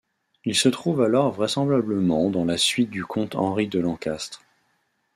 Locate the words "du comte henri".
2.89-3.67